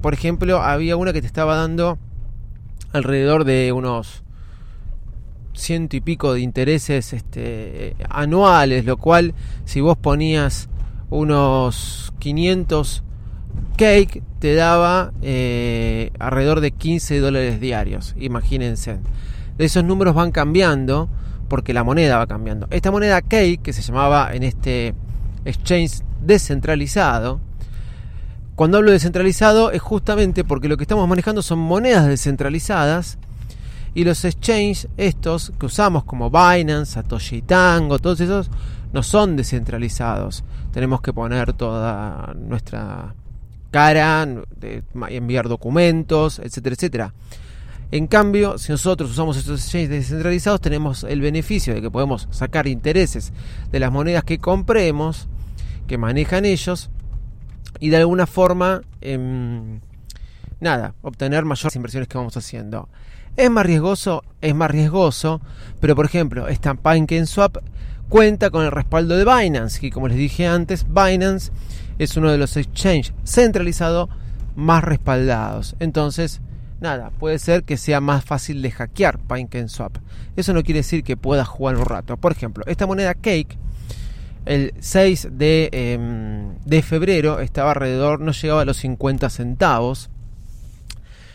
por 0.00 0.14
ejemplo, 0.14 0.62
había 0.62 0.96
una 0.96 1.12
que 1.12 1.20
te 1.20 1.26
estaba 1.26 1.56
dando 1.56 1.98
alrededor 2.92 3.44
de 3.44 3.72
unos 3.72 4.22
ciento 5.54 5.96
y 5.96 6.00
pico 6.00 6.34
de 6.34 6.40
intereses 6.40 7.12
este, 7.12 7.96
anuales, 8.08 8.84
lo 8.84 8.96
cual 8.96 9.34
si 9.64 9.80
vos 9.80 9.96
ponías 9.96 10.68
unos 11.10 12.12
500 12.18 13.02
cake 13.76 14.22
te 14.38 14.54
daba 14.54 15.12
eh, 15.22 16.12
alrededor 16.18 16.60
de 16.60 16.70
15 16.70 17.20
dólares 17.20 17.60
diarios, 17.60 18.14
imagínense. 18.18 18.98
Esos 19.58 19.84
números 19.84 20.14
van 20.14 20.30
cambiando 20.30 21.08
porque 21.48 21.72
la 21.72 21.84
moneda 21.84 22.18
va 22.18 22.26
cambiando. 22.26 22.66
Esta 22.70 22.90
moneda 22.90 23.22
cake, 23.22 23.62
que 23.62 23.72
se 23.72 23.82
llamaba 23.82 24.34
en 24.34 24.42
este 24.42 24.94
exchange 25.44 26.02
descentralizado, 26.20 27.40
cuando 28.54 28.78
hablo 28.78 28.90
de 28.90 28.94
descentralizado 28.94 29.70
es 29.70 29.80
justamente 29.80 30.42
porque 30.44 30.68
lo 30.68 30.76
que 30.76 30.82
estamos 30.82 31.08
manejando 31.08 31.42
son 31.42 31.60
monedas 31.60 32.06
descentralizadas 32.06 33.18
y 33.94 34.04
los 34.04 34.24
exchanges 34.24 34.88
estos 34.96 35.52
que 35.58 35.66
usamos 35.66 36.04
como 36.04 36.28
Binance, 36.28 36.94
Satoshi 36.94 37.42
Tango, 37.42 37.98
todos 37.98 38.20
esos 38.20 38.50
no 38.92 39.02
son 39.02 39.36
descentralizados. 39.36 40.44
Tenemos 40.72 41.00
que 41.00 41.12
poner 41.12 41.52
toda 41.52 42.34
nuestra 42.34 43.14
cara, 43.70 44.26
enviar 45.08 45.48
documentos, 45.48 46.38
etcétera, 46.38 46.74
etcétera. 46.74 47.14
En 47.90 48.06
cambio, 48.06 48.58
si 48.58 48.70
nosotros 48.70 49.10
usamos 49.10 49.38
estos 49.38 49.62
exchanges 49.62 49.88
descentralizados, 49.88 50.60
tenemos 50.60 51.04
el 51.04 51.22
beneficio 51.22 51.74
de 51.74 51.80
que 51.80 51.90
podemos 51.90 52.28
sacar 52.30 52.66
intereses 52.66 53.32
de 53.72 53.80
las 53.80 53.90
monedas 53.90 54.24
que 54.24 54.38
compremos, 54.38 55.26
que 55.86 55.96
manejan 55.96 56.44
ellos, 56.44 56.90
y 57.80 57.88
de 57.88 57.96
alguna 57.96 58.26
forma, 58.26 58.82
em, 59.00 59.80
nada, 60.60 60.94
obtener 61.00 61.46
mayores 61.46 61.76
inversiones 61.76 62.08
que 62.08 62.18
vamos 62.18 62.36
haciendo. 62.36 62.88
¿Es 63.36 63.50
más 63.50 63.64
riesgoso? 63.64 64.22
Es 64.42 64.54
más 64.54 64.70
riesgoso, 64.70 65.40
pero 65.80 65.96
por 65.96 66.04
ejemplo, 66.04 66.48
esta 66.48 66.76
Swap 67.24 67.58
cuenta 68.08 68.50
con 68.50 68.64
el 68.64 68.70
respaldo 68.70 69.16
de 69.16 69.24
Binance, 69.24 69.80
que 69.80 69.90
como 69.90 70.08
les 70.08 70.16
dije 70.16 70.46
antes, 70.46 70.86
Binance 70.88 71.52
es 71.98 72.16
uno 72.16 72.30
de 72.30 72.38
los 72.38 72.56
exchanges 72.56 73.14
centralizados 73.24 74.10
más 74.56 74.82
respaldados. 74.84 75.76
Entonces, 75.78 76.40
nada, 76.80 77.10
puede 77.18 77.38
ser 77.38 77.64
que 77.64 77.76
sea 77.76 78.00
más 78.00 78.24
fácil 78.24 78.62
de 78.62 78.70
hackear 78.70 79.18
Swap. 79.66 79.96
Eso 80.36 80.52
no 80.52 80.62
quiere 80.62 80.80
decir 80.80 81.02
que 81.02 81.16
puedas 81.16 81.48
jugar 81.48 81.76
un 81.76 81.84
rato. 81.84 82.16
Por 82.16 82.32
ejemplo, 82.32 82.64
esta 82.66 82.86
moneda 82.86 83.14
Cake, 83.14 83.56
el 84.46 84.72
6 84.80 85.28
de, 85.32 85.68
em, 85.72 86.54
de 86.64 86.82
febrero, 86.82 87.40
estaba 87.40 87.72
alrededor, 87.72 88.20
no 88.20 88.32
llegaba 88.32 88.62
a 88.62 88.64
los 88.64 88.76
50 88.78 89.30
centavos. 89.30 90.10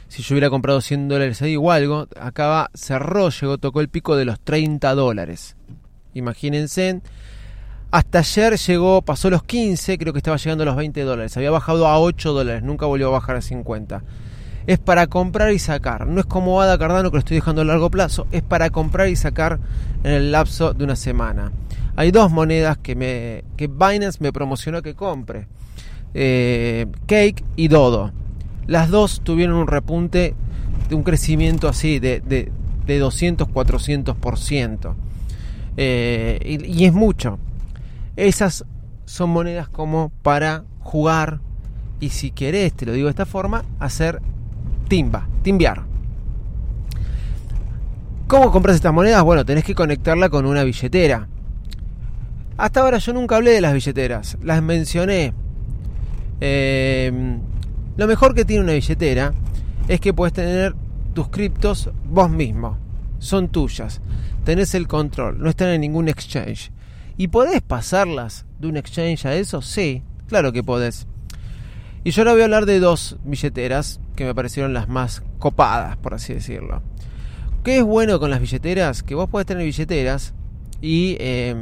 Si 0.08 0.22
yo 0.22 0.34
hubiera 0.36 0.50
comprado 0.50 0.80
100 0.80 1.08
dólares 1.08 1.42
ahí 1.42 1.58
o 1.58 1.72
algo, 1.72 2.08
acaba, 2.20 2.70
cerró, 2.74 3.30
llegó, 3.30 3.58
tocó 3.58 3.82
el 3.82 3.90
pico 3.90 4.16
de 4.16 4.26
los 4.26 4.40
30 4.40 4.94
dólares. 4.96 5.56
Imagínense. 6.14 7.02
Hasta 7.92 8.20
ayer 8.20 8.58
llegó, 8.58 9.04
pasó 9.04 9.30
los 9.30 9.44
15, 9.44 10.00
creo 10.00 10.14
que 10.14 10.20
estaba 10.20 10.38
llegando 10.38 10.64
a 10.64 10.66
los 10.66 10.76
20 10.76 11.02
dólares. 11.02 11.38
Había 11.38 11.52
bajado 11.52 11.88
a 11.88 12.00
8 12.00 12.34
dólares, 12.34 12.64
nunca 12.64 12.88
volvió 12.88 13.08
a 13.10 13.12
bajar 13.12 13.36
a 13.36 13.42
50. 13.42 14.02
Es 14.68 14.80
para 14.80 15.08
comprar 15.08 15.52
y 15.52 15.60
sacar. 15.60 16.08
No 16.08 16.20
es 16.20 16.26
como 16.26 16.62
Ada 16.62 16.78
Cardano 16.78 17.10
que 17.10 17.16
lo 17.16 17.20
estoy 17.20 17.36
dejando 17.36 17.62
a 17.62 17.66
largo 17.66 17.90
plazo. 17.90 18.28
Es 18.32 18.42
para 18.42 18.70
comprar 18.70 19.10
y 19.10 19.16
sacar 19.16 19.60
en 20.04 20.12
el 20.12 20.32
lapso 20.32 20.74
de 20.74 20.84
una 20.84 20.96
semana. 20.96 21.52
Hay 21.96 22.12
dos 22.12 22.32
monedas 22.32 22.78
que, 22.78 22.96
me, 22.96 23.44
que 23.58 23.68
Binance 23.68 24.20
me 24.20 24.34
promocionó 24.34 24.82
que 24.82 24.96
compre. 24.96 25.48
Eh, 26.14 26.88
Cake 27.06 27.44
y 27.56 27.68
Dodo. 27.68 28.12
Las 28.68 28.90
dos 28.90 29.22
tuvieron 29.24 29.58
un 29.58 29.68
repunte 29.68 30.36
de 30.90 30.96
un 30.96 31.04
crecimiento 31.04 31.68
así 31.68 32.00
de, 32.00 32.22
de, 32.22 32.52
de 32.86 33.00
200, 33.00 33.48
400%. 33.50 34.96
Eh, 35.78 36.60
y, 36.68 36.86
es 36.86 36.94
mucho. 36.94 37.40
Esas 38.16 38.66
son 39.06 39.30
monedas 39.32 39.68
como 39.70 40.12
para 40.22 40.64
jugar 40.80 41.40
y 42.00 42.10
si 42.10 42.32
querés, 42.32 42.74
te 42.74 42.86
lo 42.86 42.94
digo 42.94 43.08
de 43.08 43.12
esta 43.12 43.26
forma, 43.26 43.64
hacer 43.80 44.22
timba, 44.94 45.28
timbiar. 45.42 45.82
¿Cómo 48.28 48.52
compras 48.52 48.76
estas 48.76 48.94
monedas? 48.94 49.24
Bueno, 49.24 49.44
tenés 49.44 49.64
que 49.64 49.74
conectarla 49.74 50.30
con 50.30 50.46
una 50.46 50.64
billetera. 50.64 51.28
Hasta 52.58 52.82
ahora 52.82 53.00
yo 53.00 53.12
nunca 53.12 53.38
hablé 53.38 53.54
de 53.54 53.62
las 53.62 53.74
billeteras, 53.74 54.38
las 54.44 54.62
mencioné. 54.62 55.34
Em, 56.40 57.40
lo 57.98 58.06
mejor 58.06 58.36
que 58.36 58.46
tiene 58.46 58.64
una 58.64 58.74
billetera 58.74 59.34
es 59.88 60.00
que 60.00 60.14
puedes 60.14 60.34
tener 60.34 60.76
tus 61.16 61.30
criptos 61.30 61.90
vos 62.06 62.30
mismo, 62.30 62.78
son 63.18 63.48
tuyas 63.48 64.00
tenés 64.44 64.76
el 64.76 64.88
control, 64.88 65.40
no 65.40 65.50
están 65.50 65.70
en 65.70 65.82
ningún 65.82 66.08
exchange. 66.08 66.72
¿Y 67.18 67.30
podés 67.30 67.64
pasarlas 67.64 68.46
de 68.60 68.68
un 68.68 68.78
exchange 68.78 69.26
a 69.26 69.34
eso? 69.34 69.64
Sí, 69.64 70.04
claro 70.28 70.52
que 70.52 70.62
podés. 70.62 71.08
Y 72.04 72.12
yo 72.12 72.22
ahora 72.22 72.34
voy 72.34 72.42
a 72.42 72.46
hablar 72.46 72.66
de 72.66 72.80
dos 72.80 73.18
billeteras 73.24 74.00
que 74.16 74.26
me 74.26 74.36
parecieron 74.36 74.74
las 74.74 74.90
más 74.90 75.24
copadas, 75.40 75.96
por 75.98 76.14
así 76.14 76.34
decirlo. 76.34 76.82
¿Qué 77.64 77.78
es 77.78 77.84
bueno 77.84 78.20
con 78.20 78.30
las 78.30 78.42
billeteras? 78.42 79.04
Que 79.04 79.16
vos 79.16 79.30
podés 79.30 79.48
tener 79.48 79.64
billeteras 79.64 80.34
y 80.82 81.16
eh, 81.20 81.56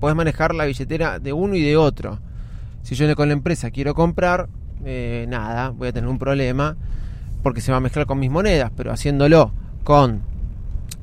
podés 0.00 0.16
manejar 0.16 0.54
la 0.54 0.64
billetera 0.64 1.18
de 1.18 1.34
uno 1.34 1.54
y 1.54 1.62
de 1.62 1.76
otro. 1.76 2.18
Si 2.82 2.94
yo 2.94 3.14
con 3.14 3.28
la 3.28 3.34
empresa 3.34 3.70
quiero 3.70 3.94
comprar, 3.94 4.48
eh, 4.84 5.26
nada, 5.28 5.70
voy 5.70 5.88
a 5.88 5.92
tener 5.92 6.08
un 6.08 6.18
problema 6.18 6.76
porque 7.42 7.60
se 7.60 7.70
va 7.70 7.78
a 7.78 7.80
mezclar 7.80 8.06
con 8.06 8.18
mis 8.18 8.30
monedas, 8.30 8.72
pero 8.74 8.92
haciéndolo 8.92 9.52
con 9.84 10.22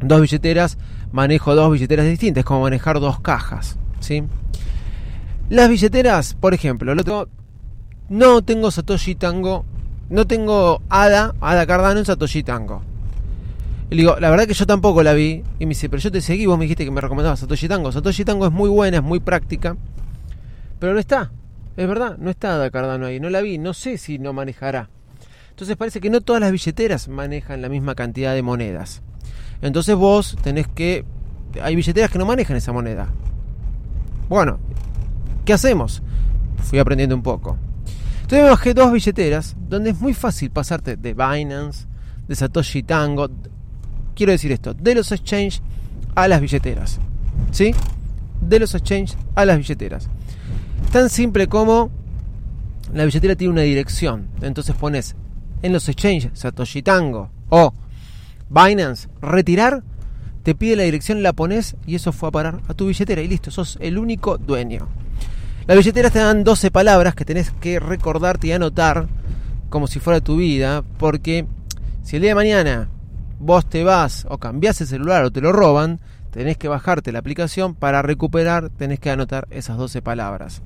dos 0.01 0.21
billeteras, 0.21 0.79
manejo 1.11 1.53
dos 1.53 1.71
billeteras 1.71 2.07
distintas, 2.07 2.41
es 2.41 2.45
como 2.45 2.61
manejar 2.61 2.99
dos 2.99 3.19
cajas, 3.19 3.77
¿sí? 3.99 4.23
Las 5.49 5.69
billeteras, 5.69 6.33
por 6.33 6.53
ejemplo, 6.53 6.93
no 8.09 8.41
tengo 8.41 8.71
Satoshi 8.71 9.15
Tango, 9.15 9.65
no 10.09 10.25
tengo 10.25 10.81
ADA, 10.89 11.35
ADA 11.41 11.65
Cardano 11.65 11.99
en 11.99 12.05
Satoshi 12.05 12.43
Tango. 12.43 12.81
Y 13.89 13.95
le 13.95 14.01
digo, 14.01 14.17
la 14.19 14.29
verdad 14.29 14.47
que 14.47 14.53
yo 14.53 14.65
tampoco 14.65 15.01
la 15.03 15.13
vi. 15.13 15.43
Y 15.59 15.65
me 15.65 15.69
dice, 15.69 15.89
pero 15.89 16.01
yo 16.01 16.11
te 16.11 16.21
seguí, 16.21 16.45
vos 16.45 16.57
me 16.57 16.65
dijiste 16.65 16.85
que 16.85 16.91
me 16.91 17.01
recomendabas 17.01 17.39
Satoshi 17.39 17.67
Tango. 17.67 17.91
Satoshi 17.91 18.25
Tango 18.25 18.45
es 18.45 18.51
muy 18.51 18.69
buena, 18.69 18.97
es 18.97 19.03
muy 19.03 19.19
práctica. 19.19 19.77
Pero 20.79 20.93
no 20.93 20.99
está. 20.99 21.31
Es 21.75 21.87
verdad, 21.87 22.17
no 22.17 22.29
está 22.29 22.55
ADA 22.55 22.69
Cardano 22.69 23.05
ahí. 23.05 23.19
No 23.19 23.29
la 23.29 23.41
vi, 23.41 23.57
no 23.57 23.73
sé 23.73 23.97
si 23.97 24.19
no 24.19 24.33
manejará. 24.33 24.89
Entonces 25.51 25.75
parece 25.75 26.01
que 26.01 26.09
no 26.09 26.21
todas 26.21 26.41
las 26.41 26.51
billeteras 26.51 27.07
manejan 27.07 27.61
la 27.61 27.69
misma 27.69 27.95
cantidad 27.95 28.33
de 28.33 28.41
monedas. 28.41 29.01
Entonces 29.61 29.95
vos 29.95 30.37
tenés 30.43 30.67
que... 30.67 31.05
Hay 31.61 31.75
billeteras 31.75 32.11
que 32.11 32.19
no 32.19 32.25
manejan 32.25 32.57
esa 32.57 32.73
moneda. 32.73 33.07
Bueno, 34.29 34.59
¿qué 35.45 35.53
hacemos? 35.53 36.03
Fui 36.63 36.77
aprendiendo 36.77 37.15
un 37.15 37.23
poco. 37.23 37.57
Entonces 38.27 38.43
me 38.43 38.49
bajé 38.49 38.73
dos 38.73 38.91
billeteras 38.91 39.55
donde 39.69 39.91
es 39.91 40.01
muy 40.01 40.13
fácil 40.13 40.51
pasarte 40.51 40.97
de 40.97 41.13
Binance, 41.13 41.87
de 42.27 42.35
Satoshi 42.35 42.83
Tango. 42.83 43.29
Quiero 44.15 44.33
decir 44.33 44.51
esto, 44.51 44.73
de 44.73 44.95
los 44.95 45.13
exchanges 45.13 45.61
a 46.13 46.27
las 46.27 46.41
billeteras. 46.41 46.99
¿Sí? 47.51 47.73
De 48.41 48.59
los 48.59 48.75
exchanges 48.75 49.17
a 49.33 49.45
las 49.45 49.57
billeteras. 49.57 50.09
Tan 50.91 51.09
simple 51.09 51.47
como 51.47 51.89
la 52.93 53.05
billetera 53.05 53.37
tiene 53.37 53.53
una 53.53 53.61
dirección. 53.61 54.27
Entonces 54.41 54.75
pones 54.75 55.15
en 55.61 55.71
los 55.71 55.87
exchanges 55.87 56.37
Satoshi 56.37 56.81
Tango 56.81 57.29
o 57.47 57.73
Binance, 58.49 59.07
retirar, 59.21 59.83
te 60.43 60.53
pide 60.53 60.75
la 60.75 60.83
dirección, 60.83 61.23
la 61.23 61.31
pones 61.31 61.77
y 61.85 61.95
eso 61.95 62.11
fue 62.11 62.27
a 62.27 62.33
parar 62.33 62.59
a 62.67 62.73
tu 62.73 62.87
billetera 62.87 63.21
y 63.21 63.29
listo, 63.29 63.51
sos 63.51 63.77
el 63.79 63.97
único 63.97 64.37
dueño. 64.37 64.89
Las 65.67 65.75
billeteras 65.75 66.13
te 66.13 66.19
dan 66.19 66.45
12 66.45 66.71
palabras 66.71 67.13
que 67.13 67.25
tenés 67.25 67.51
que 67.51 67.81
recordarte 67.81 68.47
y 68.47 68.53
anotar 68.53 69.09
como 69.67 69.87
si 69.87 69.99
fuera 69.99 70.21
tu 70.21 70.37
vida, 70.37 70.81
porque 70.97 71.45
si 72.03 72.15
el 72.15 72.21
día 72.21 72.31
de 72.31 72.35
mañana 72.35 72.89
vos 73.37 73.67
te 73.67 73.83
vas 73.83 74.25
o 74.29 74.37
cambias 74.37 74.79
el 74.79 74.87
celular 74.87 75.25
o 75.25 75.31
te 75.31 75.41
lo 75.41 75.51
roban, 75.51 75.99
tenés 76.31 76.55
que 76.55 76.69
bajarte 76.69 77.11
la 77.11 77.19
aplicación 77.19 77.75
para 77.75 78.01
recuperar, 78.01 78.69
tenés 78.69 79.01
que 79.01 79.11
anotar 79.11 79.45
esas 79.51 79.75
12 79.75 80.01
palabras. 80.01 80.61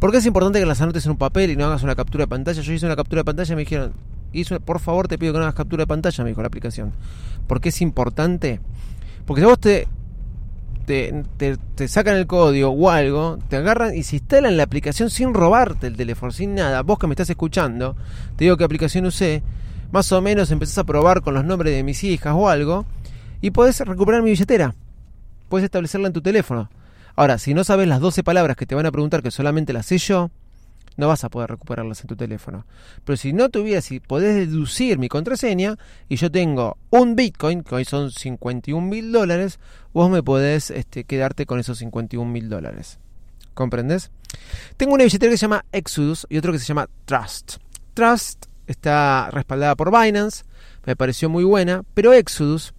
¿Por 0.00 0.10
qué 0.10 0.16
es 0.16 0.26
importante 0.26 0.58
que 0.58 0.66
las 0.66 0.80
anotes 0.80 1.06
en 1.06 1.12
un 1.12 1.18
papel 1.18 1.52
y 1.52 1.56
no 1.56 1.66
hagas 1.66 1.84
una 1.84 1.94
captura 1.94 2.24
de 2.24 2.28
pantalla? 2.28 2.60
Yo 2.60 2.72
hice 2.72 2.86
una 2.86 2.96
captura 2.96 3.20
de 3.20 3.24
pantalla 3.26 3.52
y 3.52 3.56
me 3.56 3.62
dijeron, 3.62 3.94
por 4.64 4.80
favor 4.80 5.06
te 5.06 5.16
pido 5.16 5.32
que 5.32 5.38
no 5.38 5.44
hagas 5.44 5.54
captura 5.54 5.82
de 5.82 5.86
pantalla, 5.86 6.24
me 6.24 6.30
dijo 6.30 6.40
la 6.40 6.48
aplicación. 6.48 6.92
¿Por 7.46 7.60
qué 7.60 7.68
es 7.68 7.80
importante? 7.80 8.60
Porque 9.26 9.42
si 9.42 9.46
vos 9.46 9.60
te, 9.60 9.86
te, 10.84 11.88
sacan 11.88 12.16
el 12.16 12.26
código 12.26 12.70
o 12.70 12.90
algo, 12.90 13.38
te 13.48 13.56
agarran 13.56 13.94
y 13.94 14.02
se 14.02 14.16
instalan 14.16 14.56
la 14.56 14.62
aplicación 14.62 15.10
sin 15.10 15.34
robarte 15.34 15.86
el 15.86 15.96
teléfono, 15.96 16.32
sin 16.32 16.54
nada. 16.54 16.82
Vos 16.82 16.98
que 16.98 17.06
me 17.06 17.14
estás 17.14 17.30
escuchando, 17.30 17.96
te 18.36 18.44
digo 18.44 18.56
qué 18.56 18.64
aplicación 18.64 19.06
usé, 19.06 19.42
más 19.92 20.10
o 20.12 20.20
menos 20.20 20.50
empezás 20.50 20.78
a 20.78 20.84
probar 20.84 21.22
con 21.22 21.34
los 21.34 21.44
nombres 21.44 21.74
de 21.74 21.82
mis 21.82 22.04
hijas 22.04 22.34
o 22.36 22.48
algo, 22.48 22.86
y 23.40 23.50
podés 23.50 23.80
recuperar 23.80 24.22
mi 24.22 24.30
billetera. 24.30 24.74
Puedes 25.48 25.64
establecerla 25.64 26.08
en 26.08 26.12
tu 26.12 26.22
teléfono. 26.22 26.70
Ahora, 27.16 27.38
si 27.38 27.54
no 27.54 27.64
sabes 27.64 27.86
las 27.86 28.00
12 28.00 28.24
palabras 28.24 28.56
que 28.56 28.66
te 28.66 28.74
van 28.74 28.86
a 28.86 28.92
preguntar, 28.92 29.22
que 29.22 29.30
solamente 29.30 29.72
las 29.72 29.86
sé 29.86 29.98
yo, 29.98 30.30
no 30.96 31.08
vas 31.08 31.24
a 31.24 31.28
poder 31.28 31.50
recuperarlas 31.50 32.00
en 32.00 32.06
tu 32.06 32.16
teléfono. 32.16 32.66
Pero 33.04 33.16
si 33.16 33.32
no 33.32 33.48
tuvieras, 33.48 33.84
si 33.84 34.00
podés 34.00 34.34
deducir 34.34 34.98
mi 34.98 35.08
contraseña 35.08 35.76
y 36.08 36.16
yo 36.16 36.30
tengo 36.30 36.78
un 36.90 37.16
Bitcoin, 37.16 37.62
que 37.62 37.74
hoy 37.74 37.84
son 37.84 38.10
51 38.10 38.86
mil 38.86 39.12
dólares, 39.12 39.58
vos 39.92 40.10
me 40.10 40.22
podés 40.22 40.70
este, 40.70 41.04
quedarte 41.04 41.46
con 41.46 41.58
esos 41.58 41.78
51 41.78 42.30
mil 42.30 42.48
dólares. 42.48 42.98
¿Comprendes? 43.54 44.10
Tengo 44.76 44.94
una 44.94 45.04
billetera 45.04 45.30
que 45.30 45.36
se 45.36 45.42
llama 45.42 45.64
Exodus 45.72 46.26
y 46.28 46.38
otro 46.38 46.52
que 46.52 46.58
se 46.58 46.66
llama 46.66 46.88
Trust. 47.04 47.56
Trust 47.94 48.46
está 48.66 49.30
respaldada 49.30 49.76
por 49.76 49.90
Binance, 49.90 50.44
me 50.86 50.96
pareció 50.96 51.28
muy 51.28 51.44
buena, 51.44 51.82
pero 51.94 52.12
Exodus, 52.12 52.74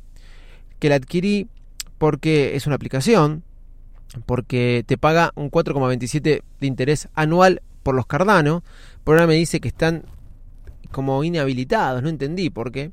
que 0.80 0.90
la 0.90 0.96
adquirí 0.96 1.48
porque 1.98 2.56
es 2.56 2.68
una 2.68 2.76
aplicación, 2.76 3.44
porque 4.26 4.84
te 4.86 4.98
paga 4.98 5.32
un 5.36 5.50
4,27 5.50 6.22
de 6.22 6.68
interés 6.68 7.08
anual 7.14 7.62
por 7.86 7.94
los 7.94 8.08
Cardano, 8.08 8.64
pero 9.04 9.20
ahora 9.20 9.28
me 9.28 9.36
dice 9.36 9.62
que 9.62 9.68
están 9.68 10.06
como 10.92 11.24
inhabilitados, 11.24 12.02
no 12.02 12.10
entendí 12.10 12.50
por 12.50 12.72
qué. 12.72 12.92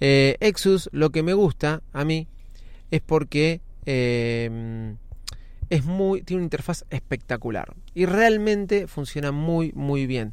Eh, 0.00 0.38
Exodus 0.40 0.88
lo 0.92 1.10
que 1.10 1.22
me 1.22 1.34
gusta 1.34 1.82
a 1.92 2.06
mí 2.06 2.26
es 2.90 3.02
porque 3.02 3.60
eh, 3.84 4.94
es 5.68 5.84
muy, 5.84 6.22
tiene 6.22 6.38
una 6.38 6.46
interfaz 6.46 6.86
espectacular 6.88 7.74
y 7.92 8.06
realmente 8.06 8.86
funciona 8.86 9.30
muy 9.30 9.72
muy 9.74 10.06
bien. 10.06 10.32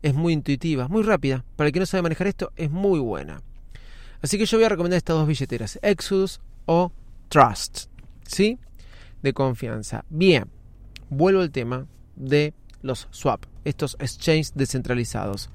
Es 0.00 0.14
muy 0.14 0.32
intuitiva, 0.32 0.88
muy 0.88 1.02
rápida. 1.02 1.44
Para 1.54 1.66
el 1.66 1.74
que 1.74 1.80
no 1.80 1.86
sabe 1.86 2.02
manejar 2.02 2.28
esto, 2.28 2.52
es 2.56 2.70
muy 2.70 2.98
buena. 2.98 3.42
Así 4.22 4.38
que 4.38 4.46
yo 4.46 4.56
voy 4.56 4.64
a 4.64 4.70
recomendar 4.70 4.96
estas 4.96 5.16
dos 5.16 5.28
billeteras, 5.28 5.78
Exodus 5.82 6.40
o 6.64 6.92
Trust, 7.28 7.88
¿sí? 8.26 8.58
De 9.22 9.34
confianza. 9.34 10.06
Bien, 10.08 10.46
vuelvo 11.10 11.42
al 11.42 11.50
tema 11.50 11.86
de 12.16 12.54
los 12.82 13.08
swap, 13.10 13.44
estos 13.64 13.96
exchanges 14.00 14.52
descentralizados. 14.54 15.50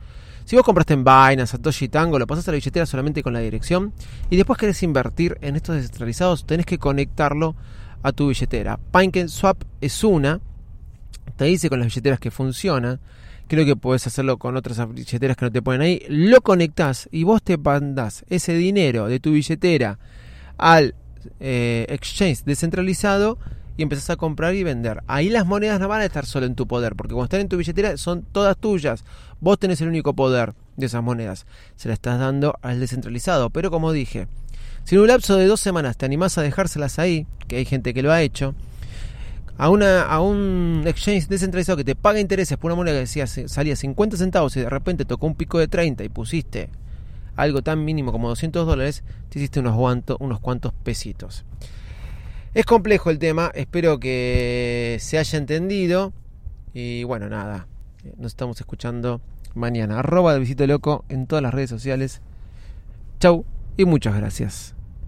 Si 0.45 0.55
vos 0.55 0.65
compraste 0.65 0.93
en 0.93 1.03
Binance, 1.03 1.47
Satoshi 1.47 1.87
Tango, 1.87 2.19
lo 2.19 2.27
pasas 2.27 2.47
a 2.47 2.51
la 2.51 2.55
billetera 2.55 2.85
solamente 2.85 3.23
con 3.23 3.33
la 3.33 3.39
dirección 3.39 3.93
y 4.29 4.35
después 4.35 4.59
querés 4.59 4.83
invertir 4.83 5.37
en 5.41 5.55
estos 5.55 5.75
descentralizados, 5.75 6.45
tenés 6.45 6.65
que 6.65 6.77
conectarlo 6.77 7.55
a 8.01 8.11
tu 8.11 8.27
billetera. 8.27 8.77
Swap 9.27 9.63
es 9.79 10.03
una, 10.03 10.41
te 11.37 11.45
dice 11.45 11.69
con 11.69 11.79
las 11.79 11.87
billeteras 11.87 12.19
que 12.19 12.29
funciona. 12.29 12.99
Creo 13.47 13.65
que 13.65 13.75
puedes 13.75 14.05
hacerlo 14.07 14.37
con 14.37 14.55
otras 14.57 14.93
billeteras 14.93 15.37
que 15.37 15.45
no 15.45 15.51
te 15.51 15.61
ponen 15.61 15.81
ahí. 15.81 16.03
Lo 16.07 16.41
conectás 16.41 17.07
y 17.11 17.23
vos 17.23 17.41
te 17.41 17.57
mandás 17.57 18.25
ese 18.29 18.53
dinero 18.53 19.07
de 19.07 19.19
tu 19.19 19.31
billetera 19.31 19.99
al 20.57 20.95
eh, 21.39 21.85
exchange 21.89 22.43
descentralizado 22.43 23.37
y 23.77 23.83
empezás 23.83 24.09
a 24.11 24.15
comprar 24.15 24.55
y 24.55 24.63
vender. 24.63 25.03
Ahí 25.07 25.29
las 25.29 25.45
monedas 25.45 25.79
no 25.79 25.87
van 25.87 26.01
a 26.01 26.05
estar 26.05 26.25
solo 26.25 26.45
en 26.45 26.55
tu 26.55 26.67
poder, 26.67 26.95
porque 26.95 27.13
cuando 27.13 27.25
están 27.25 27.41
en 27.41 27.49
tu 27.49 27.57
billetera 27.57 27.97
son 27.97 28.23
todas 28.23 28.57
tuyas. 28.57 29.03
Vos 29.39 29.59
tenés 29.59 29.81
el 29.81 29.87
único 29.87 30.13
poder 30.13 30.53
de 30.77 30.85
esas 30.85 31.03
monedas. 31.03 31.45
Se 31.75 31.87
la 31.87 31.93
estás 31.95 32.19
dando 32.19 32.55
al 32.61 32.79
descentralizado. 32.79 33.49
Pero 33.49 33.71
como 33.71 33.91
dije, 33.91 34.27
si 34.83 34.95
en 34.95 35.01
un 35.01 35.07
lapso 35.07 35.37
de 35.37 35.47
dos 35.47 35.59
semanas 35.59 35.97
te 35.97 36.05
animás 36.05 36.37
a 36.37 36.41
dejárselas 36.41 36.99
ahí, 36.99 37.25
que 37.47 37.57
hay 37.57 37.65
gente 37.65 37.93
que 37.93 38.03
lo 38.03 38.11
ha 38.11 38.21
hecho, 38.21 38.55
a, 39.57 39.69
un 39.69 40.83
exchange 40.85 41.27
descentralizado 41.27 41.77
que 41.77 41.83
te 41.83 41.95
paga 41.95 42.19
intereses 42.19 42.57
por 42.57 42.71
una 42.71 42.75
moneda 42.75 42.95
que 42.95 43.01
decía, 43.01 43.27
salía 43.27 43.75
50 43.75 44.17
centavos 44.17 44.55
y 44.57 44.61
de 44.61 44.69
repente 44.69 45.05
tocó 45.05 45.27
un 45.27 45.35
pico 45.35 45.59
de 45.59 45.67
30 45.67 46.03
y 46.03 46.09
pusiste 46.09 46.69
algo 47.35 47.61
tan 47.61 47.83
mínimo 47.83 48.11
como 48.11 48.29
200 48.29 48.65
dólares, 48.65 49.03
te 49.29 49.39
hiciste 49.39 49.59
unos, 49.59 49.75
unos 50.19 50.39
cuantos 50.39 50.73
pesitos. 50.83 51.45
Es 52.53 52.65
complejo 52.67 53.09
el 53.09 53.17
tema, 53.17 53.51
espero 53.55 53.99
que 53.99 54.97
se 54.99 55.17
haya 55.17 55.39
entendido. 55.39 56.13
Y 56.71 57.03
bueno, 57.03 57.27
nada, 57.27 57.67
nos 58.17 58.33
estamos 58.33 58.59
escuchando 58.59 59.21
mañana. 59.55 59.99
Arroba 59.99 60.33
de 60.33 60.39
Visito 60.39 60.67
Loco 60.67 61.03
en 61.09 61.25
todas 61.25 61.41
las 61.41 61.51
redes 61.51 61.71
sociales. 61.71 62.21
Chau 63.19 63.43
y 63.75 63.85
muchas 63.85 64.15
gracias. 64.15 64.75